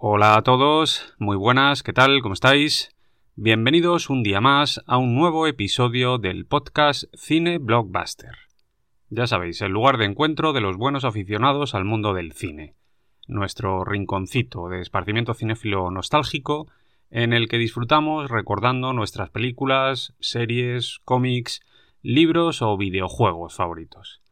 [0.00, 2.22] Hola a todos, muy buenas, ¿qué tal?
[2.22, 2.94] ¿Cómo estáis?
[3.34, 8.30] Bienvenidos un día más a un nuevo episodio del podcast Cine Blockbuster.
[9.10, 12.76] Ya sabéis, el lugar de encuentro de los buenos aficionados al mundo del cine.
[13.26, 16.68] Nuestro rinconcito de esparcimiento cinéfilo nostálgico
[17.10, 21.60] en el que disfrutamos recordando nuestras películas, series, cómics,
[22.02, 24.22] libros o videojuegos favoritos.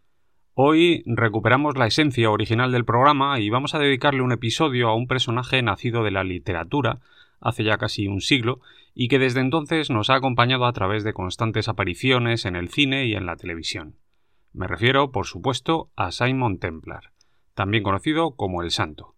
[0.59, 5.07] Hoy recuperamos la esencia original del programa y vamos a dedicarle un episodio a un
[5.07, 7.01] personaje nacido de la literatura
[7.43, 8.61] hace ya casi un siglo
[8.95, 13.05] y que desde entonces nos ha acompañado a través de constantes apariciones en el cine
[13.05, 13.97] y en la televisión.
[14.55, 17.13] Me refiero, por supuesto, a Simon Templar,
[17.53, 19.16] también conocido como el Santo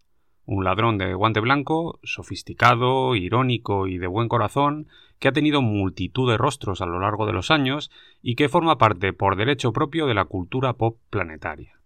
[0.51, 4.87] un ladrón de guante blanco, sofisticado, irónico y de buen corazón,
[5.19, 7.91] que ha tenido multitud de rostros a lo largo de los años
[8.23, 11.79] y que forma parte por derecho propio de la cultura pop planetaria.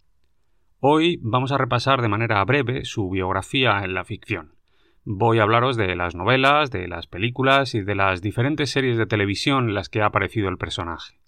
[0.80, 4.54] Hoy vamos a repasar de manera breve su biografía en la ficción.
[5.04, 9.04] Voy a hablaros de las novelas, de las películas y de las diferentes series de
[9.04, 11.20] televisión en las que ha aparecido el personaje,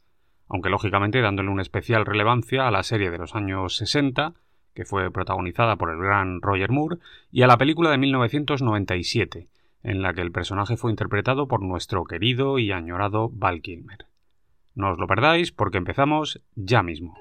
[0.49, 4.33] aunque lógicamente dándole una especial relevancia a la serie de los años 60,
[4.77, 6.99] que fue protagonizada por el gran Roger Moore,
[7.33, 9.49] y a la película de 1997,
[9.83, 14.07] en la que el personaje fue interpretado por nuestro querido y añorado Val Kilmer.
[14.75, 17.17] No os lo perdáis porque empezamos ya mismo.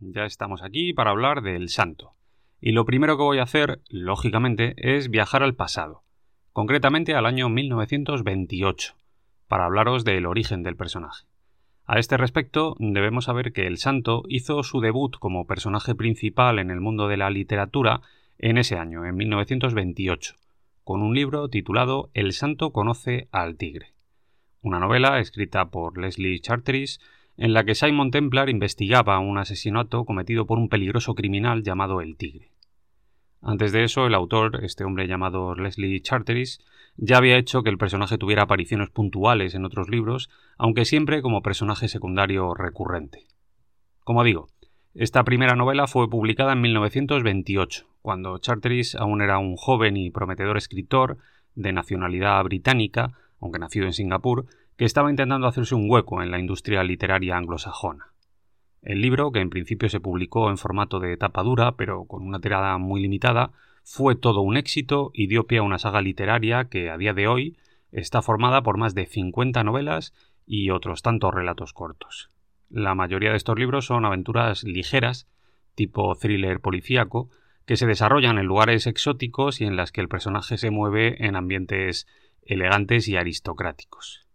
[0.00, 2.14] Ya estamos aquí para hablar del santo.
[2.60, 6.02] Y lo primero que voy a hacer, lógicamente, es viajar al pasado,
[6.52, 8.94] concretamente al año 1928,
[9.46, 11.26] para hablaros del origen del personaje.
[11.86, 16.70] A este respecto, debemos saber que el santo hizo su debut como personaje principal en
[16.70, 18.02] el mundo de la literatura
[18.38, 20.34] en ese año, en 1928,
[20.84, 23.94] con un libro titulado El santo conoce al tigre,
[24.60, 27.00] una novela escrita por Leslie Charteris
[27.38, 32.16] en la que Simon Templar investigaba un asesinato cometido por un peligroso criminal llamado el
[32.16, 32.50] Tigre.
[33.40, 36.58] Antes de eso, el autor, este hombre llamado Leslie Charteris,
[36.96, 40.28] ya había hecho que el personaje tuviera apariciones puntuales en otros libros,
[40.58, 43.26] aunque siempre como personaje secundario recurrente.
[44.02, 44.48] Como digo,
[44.94, 50.56] esta primera novela fue publicada en 1928, cuando Charteris aún era un joven y prometedor
[50.56, 51.18] escritor
[51.54, 54.46] de nacionalidad británica, aunque nacido en Singapur,
[54.78, 58.14] que estaba intentando hacerse un hueco en la industria literaria anglosajona.
[58.80, 62.38] El libro, que en principio se publicó en formato de tapa dura, pero con una
[62.38, 63.50] tirada muy limitada,
[63.82, 67.26] fue todo un éxito y dio pie a una saga literaria que a día de
[67.26, 67.58] hoy
[67.90, 70.14] está formada por más de 50 novelas
[70.46, 72.30] y otros tantos relatos cortos.
[72.70, 75.26] La mayoría de estos libros son aventuras ligeras,
[75.74, 77.30] tipo thriller policíaco,
[77.66, 81.34] que se desarrollan en lugares exóticos y en las que el personaje se mueve en
[81.34, 82.06] ambientes
[82.42, 84.27] elegantes y aristocráticos.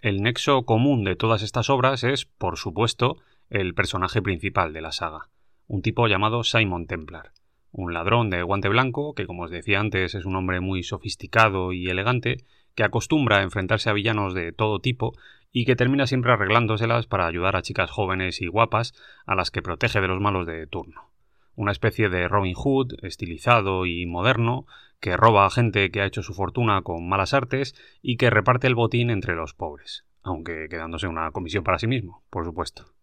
[0.00, 3.16] El nexo común de todas estas obras es, por supuesto,
[3.48, 5.30] el personaje principal de la saga,
[5.68, 7.32] un tipo llamado Simon Templar,
[7.72, 11.72] un ladrón de guante blanco que, como os decía antes, es un hombre muy sofisticado
[11.72, 15.14] y elegante, que acostumbra a enfrentarse a villanos de todo tipo
[15.50, 18.92] y que termina siempre arreglándoselas para ayudar a chicas jóvenes y guapas
[19.24, 21.10] a las que protege de los malos de turno.
[21.54, 24.66] Una especie de Robin Hood, estilizado y moderno,
[25.00, 28.66] que roba a gente que ha hecho su fortuna con malas artes y que reparte
[28.66, 32.94] el botín entre los pobres, aunque quedándose una comisión para sí mismo, por supuesto.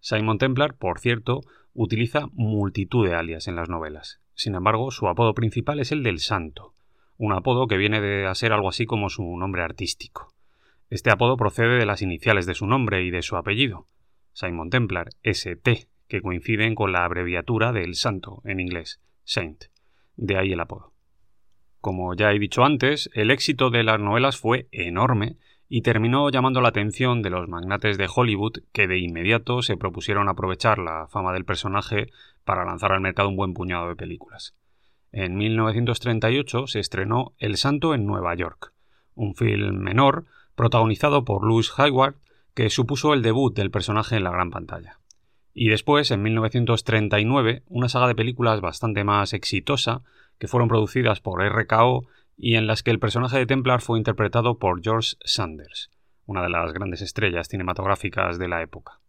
[0.00, 1.42] Simon Templar, por cierto,
[1.74, 4.20] utiliza multitud de alias en las novelas.
[4.34, 6.74] Sin embargo, su apodo principal es el del Santo,
[7.18, 10.34] un apodo que viene de a ser algo así como su nombre artístico.
[10.90, 13.86] Este apodo procede de las iniciales de su nombre y de su apellido,
[14.32, 19.64] Simon Templar, ST, que coinciden con la abreviatura del Santo en inglés, Saint.
[20.16, 20.91] De ahí el apodo.
[21.82, 25.36] Como ya he dicho antes, el éxito de las novelas fue enorme
[25.68, 30.28] y terminó llamando la atención de los magnates de Hollywood que de inmediato se propusieron
[30.28, 32.06] aprovechar la fama del personaje
[32.44, 34.54] para lanzar al mercado un buen puñado de películas.
[35.10, 38.72] En 1938 se estrenó El Santo en Nueva York,
[39.16, 42.14] un film menor protagonizado por Louis Hayward
[42.54, 45.00] que supuso el debut del personaje en la gran pantalla.
[45.52, 50.02] Y después, en 1939, una saga de películas bastante más exitosa,
[50.38, 52.06] que fueron producidas por RKO
[52.36, 55.90] y en las que el personaje de Templar fue interpretado por George Sanders,
[56.26, 59.00] una de las grandes estrellas cinematográficas de la época.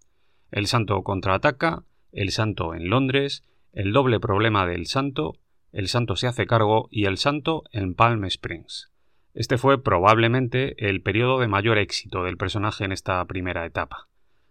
[0.51, 3.43] El Santo contraataca, El Santo en Londres,
[3.73, 5.33] El doble problema del Santo,
[5.71, 8.91] El Santo se hace cargo y El Santo en Palm Springs.
[9.33, 14.07] Este fue probablemente el periodo de mayor éxito del personaje en esta primera etapa.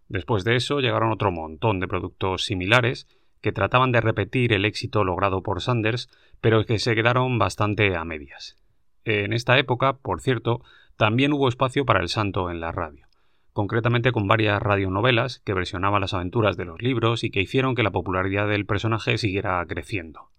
[0.08, 3.06] Después de eso llegaron otro montón de productos similares
[3.42, 6.08] que trataban de repetir el éxito logrado por Sanders,
[6.40, 8.56] pero que se quedaron bastante a medias.
[9.04, 10.62] En esta época, por cierto,
[10.96, 13.06] también hubo espacio para el santo en la radio,
[13.52, 17.82] concretamente con varias radionovelas que versionaban las aventuras de los libros y que hicieron que
[17.82, 20.30] la popularidad del personaje siguiera creciendo.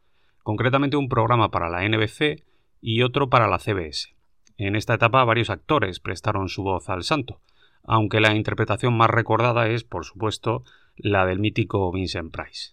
[0.42, 2.44] Concretamente un programa para la NBC
[2.82, 4.16] y otro para la CBS.
[4.58, 7.42] En esta etapa varios actores prestaron su voz al santo,
[7.84, 10.64] aunque la interpretación más recordada es, por supuesto,
[10.96, 12.72] la del mítico Vincent Price.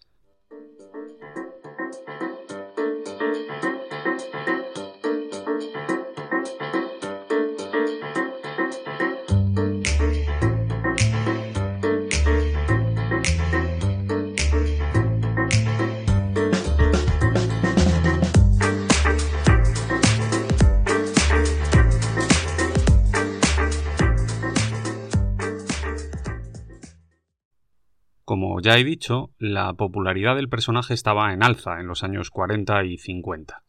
[28.63, 32.99] Ya he dicho, la popularidad del personaje estaba en alza en los años 40 y
[32.99, 33.63] 50.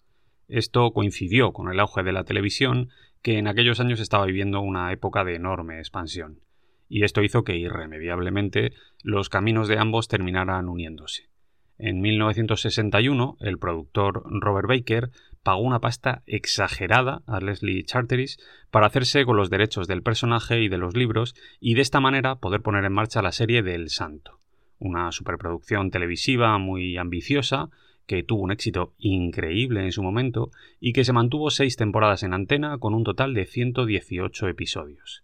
[0.49, 2.89] Esto coincidió con el auge de la televisión,
[3.21, 6.41] que en aquellos años estaba viviendo una época de enorme expansión,
[6.89, 11.29] y esto hizo que irremediablemente los caminos de ambos terminaran uniéndose.
[11.77, 15.09] En 1961, el productor Robert Baker
[15.41, 18.39] pagó una pasta exagerada a Leslie Charteris
[18.71, 22.35] para hacerse con los derechos del personaje y de los libros y de esta manera
[22.35, 24.40] poder poner en marcha la serie del Santo
[24.81, 27.69] una superproducción televisiva muy ambiciosa,
[28.07, 30.49] que tuvo un éxito increíble en su momento
[30.79, 35.23] y que se mantuvo seis temporadas en antena con un total de 118 episodios.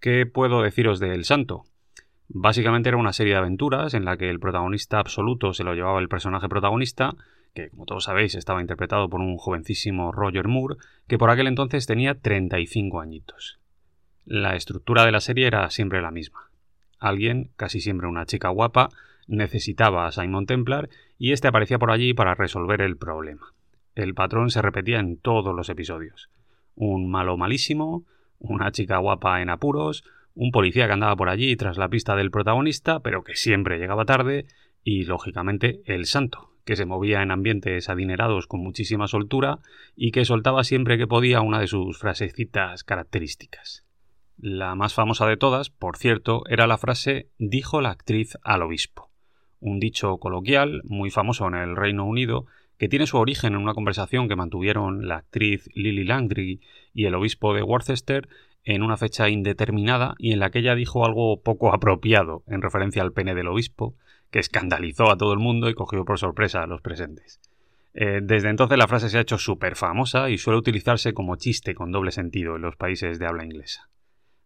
[0.00, 1.64] ¿Qué puedo deciros de El Santo?
[2.28, 6.00] Básicamente era una serie de aventuras en la que el protagonista absoluto se lo llevaba
[6.00, 7.14] el personaje protagonista,
[7.54, 11.86] que como todos sabéis estaba interpretado por un jovencísimo Roger Moore, que por aquel entonces
[11.86, 13.60] tenía 35 añitos.
[14.24, 16.50] La estructura de la serie era siempre la misma.
[17.04, 18.88] Alguien, casi siempre una chica guapa,
[19.26, 23.52] necesitaba a Simon Templar y este aparecía por allí para resolver el problema.
[23.94, 26.30] El patrón se repetía en todos los episodios.
[26.74, 28.06] Un malo malísimo,
[28.38, 30.02] una chica guapa en apuros,
[30.34, 34.06] un policía que andaba por allí tras la pista del protagonista, pero que siempre llegaba
[34.06, 34.46] tarde,
[34.82, 39.58] y lógicamente el santo, que se movía en ambientes adinerados con muchísima soltura
[39.94, 43.83] y que soltaba siempre que podía una de sus frasecitas características.
[44.38, 49.10] La más famosa de todas, por cierto, era la frase dijo la actriz al obispo,
[49.60, 52.46] un dicho coloquial muy famoso en el Reino Unido
[52.78, 56.60] que tiene su origen en una conversación que mantuvieron la actriz Lily Langry
[56.92, 58.28] y el obispo de Worcester
[58.64, 63.02] en una fecha indeterminada y en la que ella dijo algo poco apropiado en referencia
[63.02, 63.94] al pene del obispo,
[64.30, 67.40] que escandalizó a todo el mundo y cogió por sorpresa a los presentes.
[67.92, 71.74] Eh, desde entonces la frase se ha hecho súper famosa y suele utilizarse como chiste
[71.74, 73.88] con doble sentido en los países de habla inglesa.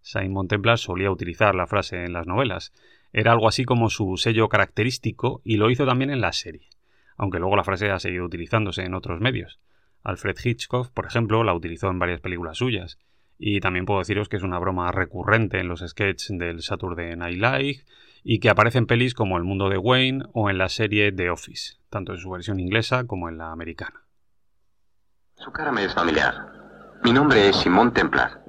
[0.08, 2.72] Simon Templar solía utilizar la frase en las novelas.
[3.12, 6.70] Era algo así como su sello característico y lo hizo también en la serie,
[7.18, 9.60] aunque luego la frase ha seguido utilizándose en otros medios.
[10.02, 12.98] Alfred Hitchcock, por ejemplo, la utilizó en varias películas suyas.
[13.36, 17.36] Y también puedo deciros que es una broma recurrente en los sketches del Saturday Night
[17.36, 17.84] Live
[18.24, 21.28] y que aparece en pelis como El mundo de Wayne o en la serie The
[21.28, 24.04] Office, tanto en su versión inglesa como en la americana.
[25.34, 26.34] Su cara me es familiar.
[27.04, 28.47] Mi nombre es Simón Templar.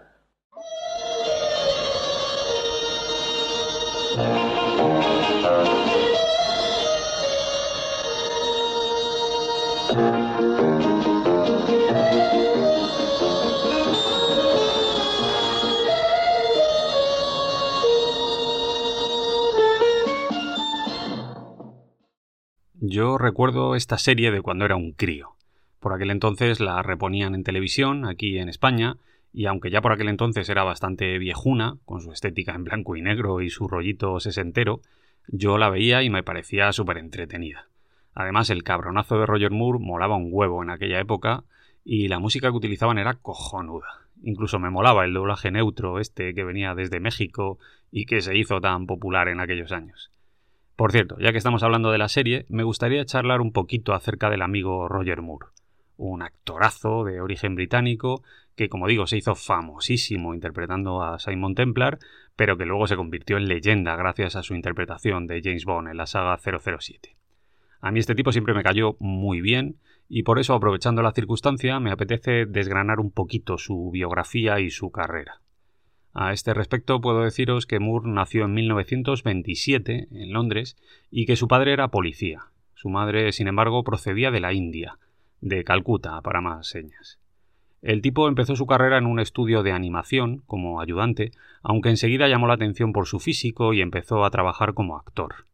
[22.92, 25.36] Yo recuerdo esta serie de cuando era un crío.
[25.80, 28.98] Por aquel entonces la reponían en televisión, aquí en España,
[29.32, 33.04] y aunque ya por aquel entonces era bastante viejuna, con su estética en blanco y
[33.04, 34.82] negro y su rollito sesentero,
[35.28, 37.68] yo la veía y me parecía súper entretenida.
[38.16, 41.44] Además, el cabronazo de Roger Moore molaba un huevo en aquella época
[41.86, 44.08] y la música que utilizaban era cojonuda.
[44.24, 47.60] Incluso me molaba el doblaje neutro este que venía desde México
[47.92, 50.10] y que se hizo tan popular en aquellos años.
[50.80, 54.30] Por cierto, ya que estamos hablando de la serie, me gustaría charlar un poquito acerca
[54.30, 55.48] del amigo Roger Moore,
[55.98, 58.24] un actorazo de origen británico
[58.56, 62.00] que, como digo, se hizo famosísimo interpretando a Simon Templar,
[62.38, 65.98] pero que luego se convirtió en leyenda gracias a su interpretación de James Bond en
[65.98, 67.18] la saga 007.
[67.82, 71.82] A mí este tipo siempre me cayó muy bien y por eso, aprovechando la circunstancia,
[71.82, 75.42] me apetece desgranar un poquito su biografía y su carrera.
[76.14, 80.76] A este respecto puedo deciros que Moore nació en 1927 en Londres
[81.12, 82.46] y que su padre era policía.
[82.74, 84.98] Su madre, sin embargo, procedía de la India,
[85.42, 87.20] de Calcuta, para más señas.
[87.82, 92.48] El tipo empezó su carrera en un estudio de animación como ayudante, aunque enseguida llamó
[92.48, 95.46] la atención por su físico y empezó a trabajar como actor.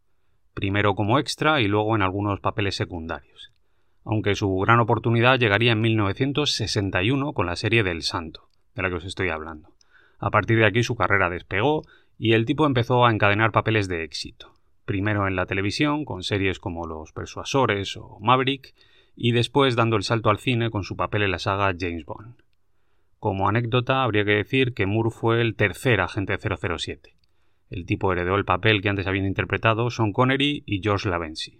[0.54, 3.52] Primero como extra y luego en algunos papeles secundarios.
[4.06, 8.96] Aunque su gran oportunidad llegaría en 1961 con la serie del Santo, de la que
[8.96, 9.75] os estoy hablando.
[10.20, 11.84] A partir de aquí su carrera despegó
[12.18, 14.54] y el tipo empezó a encadenar papeles de éxito.
[14.86, 18.74] Primero en la televisión, con series como Los Persuasores o Maverick,
[19.16, 22.36] y después dando el salto al cine con su papel en la saga James Bond.
[23.20, 27.16] Como anécdota, habría que decir que Moore fue el tercer agente 007.
[27.70, 31.60] El tipo heredó el papel que antes habían interpretado Sean Connery y George Lavency.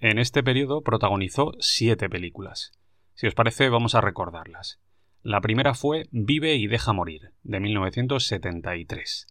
[0.00, 2.72] En este periodo protagonizó siete películas.
[3.14, 4.80] Si os parece, vamos a recordarlas.
[5.28, 9.26] La primera fue Vive y deja morir, de 1973.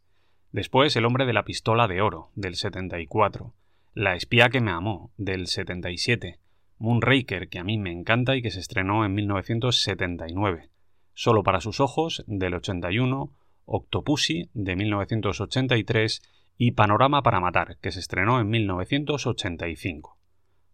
[0.52, 3.54] Después El hombre de la pistola de oro, del 74.
[3.94, 6.42] La espía que me amó, del 77.
[6.80, 10.70] Moonraker, que a mí me encanta y que se estrenó en 1979.
[11.14, 13.32] Solo para sus ojos, del 81,
[13.64, 16.22] Octopussy, de 1983,
[16.58, 20.18] y Panorama para matar, que se estrenó en 1985.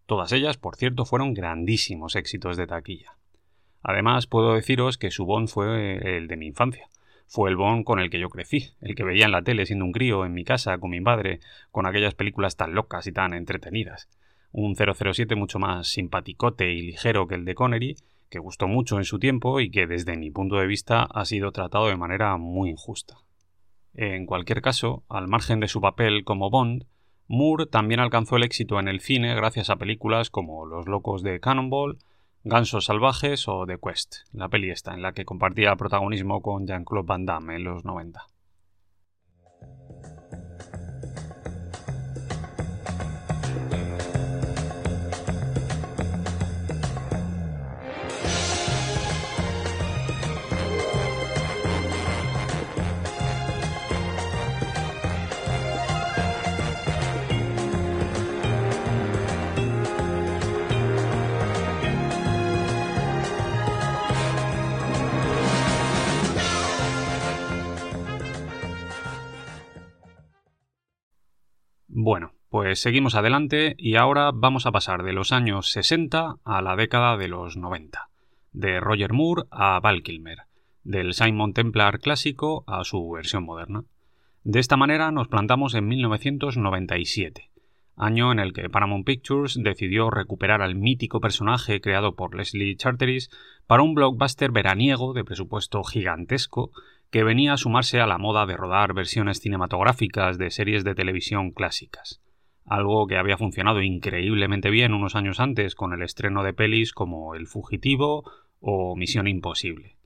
[0.08, 3.21] Todas ellas, por cierto, fueron grandísimos éxitos de taquilla.
[3.84, 6.88] Además, puedo deciros que su Bond fue el de mi infancia.
[7.28, 9.86] Fue el Bond con el que yo crecí, el que veía en la tele siendo
[9.86, 11.40] un crío en mi casa con mi padre,
[11.72, 14.10] con aquellas películas tan locas y tan entretenidas
[14.52, 17.96] un 007 mucho más simpaticote y ligero que el de Connery,
[18.30, 21.52] que gustó mucho en su tiempo y que desde mi punto de vista ha sido
[21.52, 23.18] tratado de manera muy injusta.
[23.94, 26.86] En cualquier caso, al margen de su papel como Bond,
[27.28, 31.40] Moore también alcanzó el éxito en el cine gracias a películas como Los locos de
[31.40, 31.98] Cannonball,
[32.44, 37.06] Gansos salvajes o The Quest, la peli esta en la que compartía protagonismo con Jean-Claude
[37.06, 38.26] Van Damme en los 90.
[72.62, 77.18] Pues seguimos adelante y ahora vamos a pasar de los años 60 a la década
[77.18, 78.10] de los 90,
[78.52, 80.42] de Roger Moore a Val Kilmer,
[80.84, 83.86] del Simon Templar clásico a su versión moderna.
[84.44, 87.50] De esta manera nos plantamos en 1997,
[87.96, 93.32] año en el que Paramount Pictures decidió recuperar al mítico personaje creado por Leslie Charteris
[93.66, 96.70] para un blockbuster veraniego de presupuesto gigantesco
[97.10, 101.50] que venía a sumarse a la moda de rodar versiones cinematográficas de series de televisión
[101.54, 102.22] clásicas,
[102.66, 107.36] algo que había funcionado increíblemente bien unos años antes con el estreno de pelis como
[107.36, 109.98] El Fugitivo o Misión Imposible.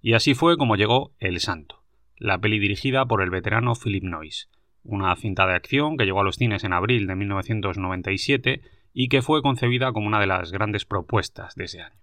[0.00, 1.82] Y así fue como llegó El Santo,
[2.16, 4.46] la peli dirigida por el veterano Philip Noyce,
[4.84, 9.20] una cinta de acción que llegó a los cines en abril de 1997 y que
[9.22, 11.96] fue concebida como una de las grandes propuestas de ese año.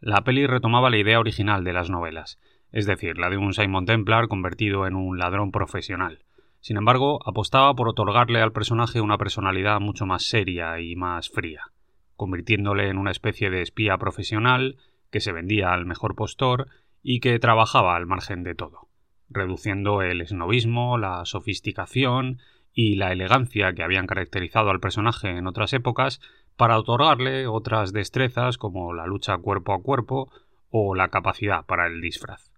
[0.00, 2.40] La peli retomaba la idea original de las novelas,
[2.72, 6.24] es decir, la de un Simon Templar convertido en un ladrón profesional.
[6.60, 11.72] Sin embargo, apostaba por otorgarle al personaje una personalidad mucho más seria y más fría,
[12.16, 14.76] convirtiéndole en una especie de espía profesional
[15.10, 16.68] que se vendía al mejor postor
[17.02, 18.88] y que trabajaba al margen de todo,
[19.30, 22.38] reduciendo el esnovismo, la sofisticación
[22.74, 26.20] y la elegancia que habían caracterizado al personaje en otras épocas
[26.56, 30.30] para otorgarle otras destrezas como la lucha cuerpo a cuerpo
[30.70, 32.50] o la capacidad para el disfraz.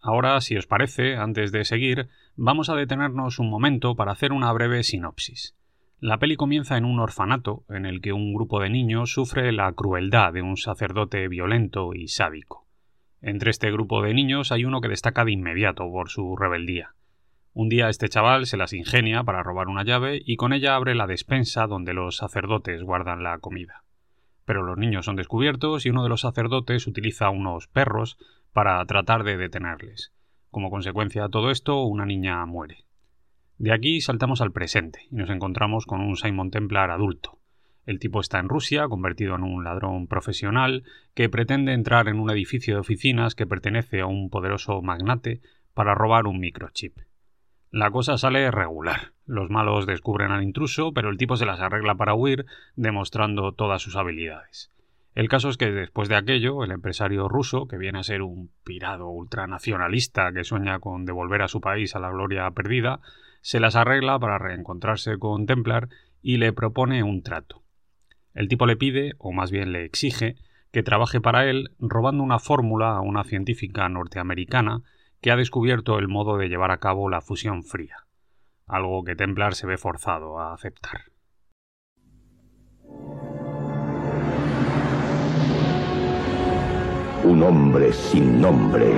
[0.00, 4.52] Ahora, si os parece, antes de seguir, vamos a detenernos un momento para hacer una
[4.52, 5.54] breve sinopsis.
[5.98, 9.70] La peli comienza en un orfanato en el que un grupo de niños sufre la
[9.72, 12.66] crueldad de un sacerdote violento y sádico.
[13.20, 16.94] Entre este grupo de niños hay uno que destaca de inmediato por su rebeldía.
[17.52, 20.94] Un día este chaval se las ingenia para robar una llave y con ella abre
[20.94, 23.82] la despensa donde los sacerdotes guardan la comida.
[24.46, 28.16] Pero los niños son descubiertos y uno de los sacerdotes utiliza unos perros
[28.52, 30.12] para tratar de detenerles.
[30.50, 32.84] Como consecuencia de todo esto, una niña muere.
[33.58, 37.38] De aquí saltamos al presente y nos encontramos con un Simon Templar adulto.
[37.86, 40.82] El tipo está en Rusia, convertido en un ladrón profesional,
[41.14, 45.40] que pretende entrar en un edificio de oficinas que pertenece a un poderoso magnate
[45.74, 46.98] para robar un microchip.
[47.70, 49.12] La cosa sale regular.
[49.26, 53.80] Los malos descubren al intruso, pero el tipo se las arregla para huir, demostrando todas
[53.82, 54.72] sus habilidades.
[55.14, 58.50] El caso es que después de aquello, el empresario ruso, que viene a ser un
[58.64, 63.00] pirado ultranacionalista que sueña con devolver a su país a la gloria perdida,
[63.40, 65.88] se las arregla para reencontrarse con Templar
[66.22, 67.62] y le propone un trato.
[68.34, 70.36] El tipo le pide, o más bien le exige,
[70.70, 74.82] que trabaje para él robando una fórmula a una científica norteamericana
[75.20, 78.06] que ha descubierto el modo de llevar a cabo la fusión fría,
[78.66, 81.10] algo que Templar se ve forzado a aceptar.
[87.22, 88.94] Un hombre sin nombre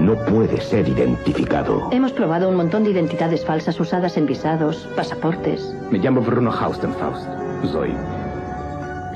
[0.00, 1.88] no puede ser identificado.
[1.92, 5.72] Hemos probado un montón de identidades falsas usadas en visados, pasaportes.
[5.92, 7.28] Me llamo Bruno Haustenfaust.
[7.70, 7.94] Soy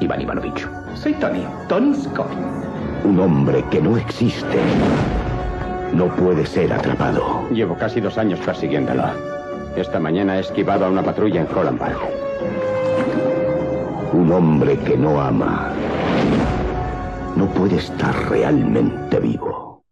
[0.01, 0.69] Iván Ivanovich.
[0.95, 1.45] Soy Tony.
[1.69, 2.31] Tony Scott.
[3.05, 4.59] Un hombre que no existe
[5.93, 7.49] no puede ser atrapado.
[7.51, 9.05] Llevo casi dos años persiguiéndolo.
[9.77, 11.99] Esta mañana he esquivado a una patrulla en Holland Park.
[14.13, 15.73] Un hombre que no ama
[17.37, 19.85] no puede estar realmente vivo.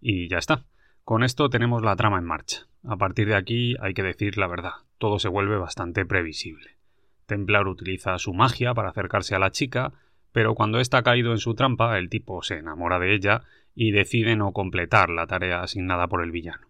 [0.00, 0.64] Y ya está.
[1.04, 2.66] Con esto tenemos la trama en marcha.
[2.82, 4.72] A partir de aquí hay que decir la verdad.
[4.98, 6.78] Todo se vuelve bastante previsible.
[7.26, 9.92] Templar utiliza su magia para acercarse a la chica,
[10.32, 13.42] pero cuando ésta ha caído en su trampa, el tipo se enamora de ella
[13.74, 16.68] y decide no completar la tarea asignada por el villano.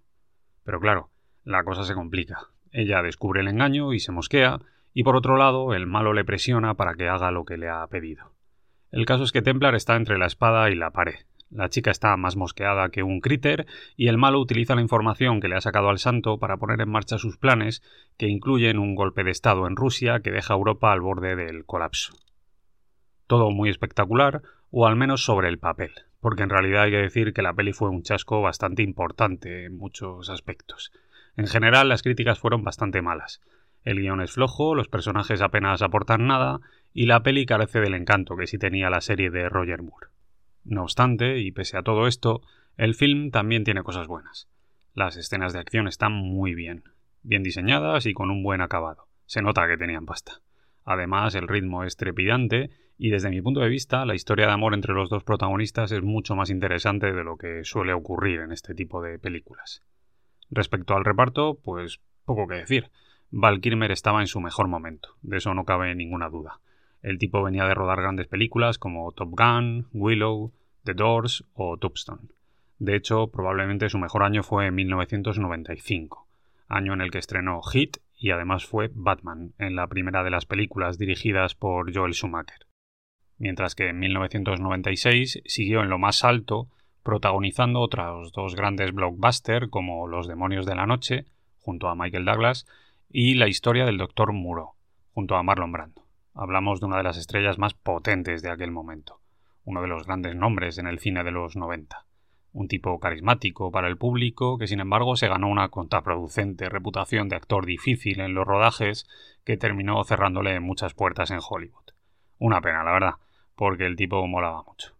[0.65, 1.11] Pero claro,
[1.45, 2.51] la cosa se complica.
[2.73, 4.61] Ella descubre el engaño y se mosquea,
[4.93, 7.87] y por otro lado, el malo le presiona para que haga lo que le ha
[7.87, 8.34] pedido.
[8.95, 11.17] El caso es que Templar está entre la espada y la pared.
[11.51, 15.49] La chica está más mosqueada que un críter y el malo utiliza la información que
[15.49, 17.83] le ha sacado al santo para poner en marcha sus planes,
[18.17, 21.65] que incluyen un golpe de Estado en Rusia que deja a Europa al borde del
[21.65, 22.15] colapso.
[23.27, 27.33] Todo muy espectacular, o al menos sobre el papel, porque en realidad hay que decir
[27.33, 30.93] que la peli fue un chasco bastante importante en muchos aspectos.
[31.37, 33.41] En general las críticas fueron bastante malas.
[33.85, 36.61] El guion es flojo, los personajes apenas aportan nada,
[36.92, 40.09] y la peli carece del encanto que sí tenía la serie de Roger Moore.
[40.64, 42.40] No obstante, y pese a todo esto,
[42.77, 44.49] el film también tiene cosas buenas.
[44.94, 46.85] Las escenas de acción están muy bien,
[47.23, 49.07] bien diseñadas y con un buen acabado.
[49.27, 50.40] Se nota que tenían pasta.
[50.85, 54.75] Además, el ritmo es trepidante y desde mi punto de vista, la historia de amor
[54.75, 58.75] entre los dos protagonistas es mucho más interesante de lo que suele ocurrir en este
[58.75, 59.83] tipo de películas.
[60.51, 62.90] Respecto al reparto, pues poco que decir.
[63.37, 66.61] Val Kilmer estaba en su mejor momento, de eso no cabe ninguna duda.
[67.03, 70.53] El tipo venía de rodar grandes películas como Top Gun, Willow,
[70.85, 72.29] The Doors o Tombstone.
[72.79, 76.29] De hecho, probablemente su mejor año fue en 1995,
[76.68, 80.47] año en el que estrenó Hit y además fue Batman, en la primera de las
[80.47, 82.68] películas dirigidas por Joel Schumacher.
[83.38, 86.68] Mientras que en 1996 siguió en lo más alto,
[87.03, 91.25] protagonizando otros dos grandes blockbusters como Los demonios de la noche,
[91.59, 92.64] junto a Michael Douglas,
[93.09, 94.33] y La historia del Dr.
[94.33, 94.75] Muro,
[95.12, 96.07] junto a Marlon Brando.
[96.35, 99.21] Hablamos de una de las estrellas más potentes de aquel momento,
[99.64, 102.07] uno de los grandes nombres en el cine de los 90.
[102.53, 107.37] Un tipo carismático para el público que sin embargo se ganó una contraproducente reputación de
[107.37, 109.07] actor difícil en los rodajes
[109.45, 111.85] que terminó cerrándole muchas puertas en Hollywood.
[112.38, 113.14] Una pena, la verdad,
[113.55, 114.97] porque el tipo molaba mucho.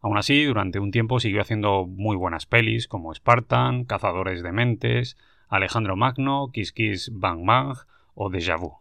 [0.00, 5.16] Aún así, durante un tiempo siguió haciendo muy buenas pelis como Spartan, Cazadores de Mentes,
[5.48, 7.76] Alejandro Magno, Kiss Kiss Bang Bang
[8.14, 8.78] o Déjà Vu.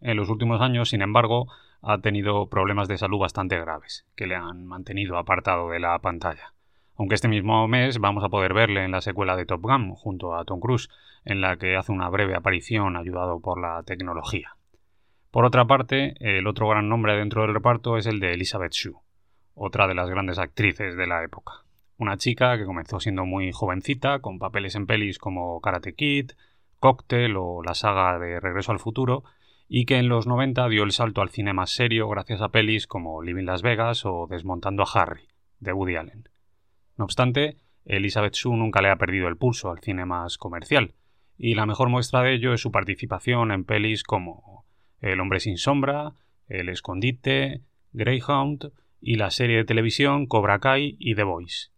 [0.00, 1.46] En los últimos años, sin embargo,
[1.82, 6.54] ha tenido problemas de salud bastante graves, que le han mantenido apartado de la pantalla.
[6.96, 10.34] Aunque este mismo mes vamos a poder verle en la secuela de Top Gun, junto
[10.34, 10.88] a Tom Cruise,
[11.24, 14.56] en la que hace una breve aparición ayudado por la tecnología.
[15.30, 18.96] Por otra parte, el otro gran nombre dentro del reparto es el de Elizabeth Shue,
[19.54, 21.64] otra de las grandes actrices de la época.
[21.98, 26.30] Una chica que comenzó siendo muy jovencita, con papeles en pelis como Karate Kid,
[26.78, 29.24] Cocktail o la saga de Regreso al Futuro,
[29.68, 32.86] y que en los 90 dio el salto al cine más serio gracias a pelis
[32.86, 35.22] como Living Las Vegas o Desmontando a Harry,
[35.58, 36.28] de Woody Allen.
[36.96, 40.94] No obstante, Elizabeth Shue nunca le ha perdido el pulso al cine más comercial,
[41.36, 44.64] y la mejor muestra de ello es su participación en pelis como
[45.00, 46.12] El hombre sin sombra,
[46.46, 51.70] El escondite, Greyhound y la serie de televisión Cobra Kai y The Voice.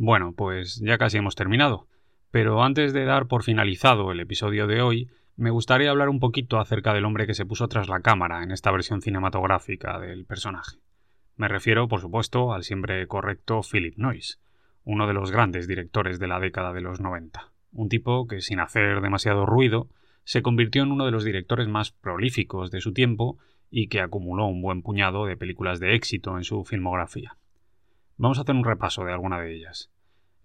[0.00, 1.87] Bueno, pues ya casi hemos terminado.
[2.30, 6.58] Pero antes de dar por finalizado el episodio de hoy, me gustaría hablar un poquito
[6.58, 10.78] acerca del hombre que se puso tras la cámara en esta versión cinematográfica del personaje.
[11.36, 14.38] Me refiero, por supuesto, al siempre correcto Philip Noyce,
[14.84, 17.52] uno de los grandes directores de la década de los 90.
[17.72, 19.88] Un tipo que, sin hacer demasiado ruido,
[20.24, 23.38] se convirtió en uno de los directores más prolíficos de su tiempo
[23.70, 27.36] y que acumuló un buen puñado de películas de éxito en su filmografía.
[28.16, 29.90] Vamos a hacer un repaso de alguna de ellas.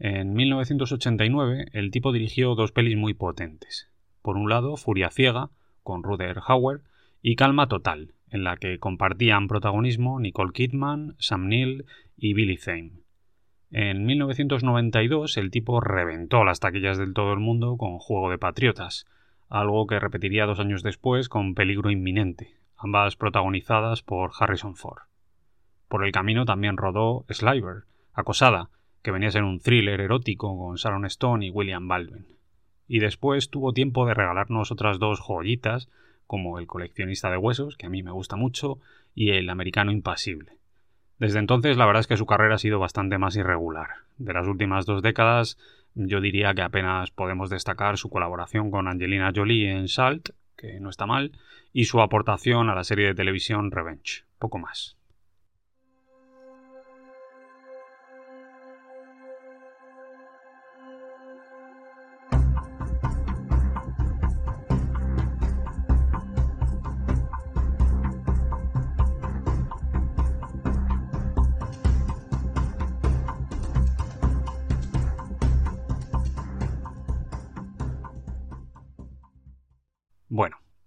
[0.06, 3.90] En 1989, el tipo dirigió dos pelis muy potentes.
[4.22, 5.50] Por un lado, Furia Ciega,
[5.82, 6.82] con Ruder Hauer,
[7.22, 11.86] y Calma Total, en la que compartían protagonismo Nicole Kidman, Sam Neill
[12.18, 12.92] y Billy Zane.
[13.72, 19.06] En 1992 el tipo reventó las taquillas del todo el mundo con Juego de Patriotas,
[19.48, 25.04] algo que repetiría dos años después con Peligro Inminente, ambas protagonizadas por Harrison Ford.
[25.88, 28.70] Por el camino también rodó Sliver, Acosada,
[29.04, 32.26] que venía a ser un thriller erótico con Sharon Stone y William Baldwin.
[32.88, 35.90] Y después tuvo tiempo de regalarnos otras dos joyitas
[36.26, 38.80] como El coleccionista de huesos, que a mí me gusta mucho,
[39.14, 40.54] y El americano impasible.
[41.20, 43.90] Desde entonces la verdad es que su carrera ha sido bastante más irregular.
[44.18, 45.58] De las últimas dos décadas
[45.96, 50.90] yo diría que apenas podemos destacar su colaboración con Angelina Jolie en Salt, que no
[50.90, 51.34] está mal,
[51.72, 54.96] y su aportación a la serie de televisión Revenge, poco más.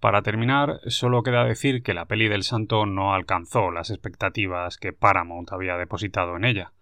[0.00, 4.92] Para terminar, solo queda decir que la peli del santo no alcanzó las expectativas que
[4.92, 6.72] Paramount había depositado en ella.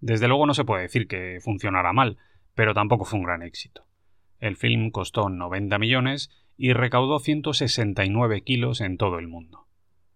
[0.00, 2.18] Desde luego no se puede decir que funcionara mal,
[2.54, 3.84] pero tampoco fue un gran éxito.
[4.40, 9.66] El film costó 90 millones y recaudó 169 kilos en todo el mundo.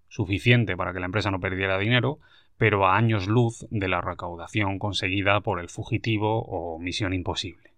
[0.09, 2.19] Suficiente para que la empresa no perdiera dinero,
[2.57, 7.75] pero a años luz de la recaudación conseguida por El Fugitivo o Misión Imposible.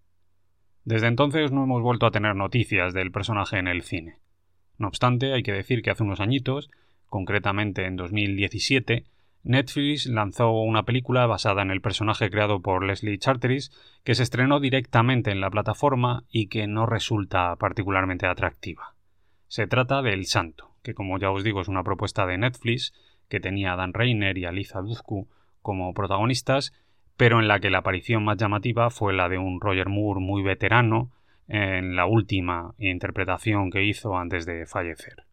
[0.85, 4.19] Desde entonces no hemos vuelto a tener noticias del personaje en el cine.
[4.81, 6.71] No obstante, hay que decir que hace unos añitos,
[7.11, 9.05] concretamente en 2017,
[9.43, 13.71] Netflix lanzó una película basada en el personaje creado por Leslie Charteris
[14.05, 18.95] que se estrenó directamente en la plataforma y que no resulta particularmente atractiva.
[19.49, 22.95] Se trata de El Santo, que como ya os digo es una propuesta de Netflix
[23.29, 25.29] que tenía a Dan Reiner y a Liza Duzku
[25.61, 26.73] como protagonistas
[27.19, 30.43] pero en la que la aparición más llamativa fue la de un Roger Moore muy
[30.43, 31.11] veterano
[31.50, 35.24] en la última interpretación que hizo antes de fallecer.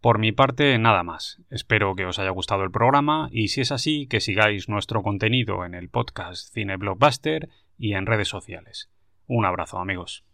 [0.00, 1.42] Por mi parte, nada más.
[1.50, 5.64] Espero que os haya gustado el programa y si es así, que sigáis nuestro contenido
[5.64, 8.90] en el podcast Cine Blockbuster y en redes sociales.
[9.26, 10.24] Un abrazo amigos.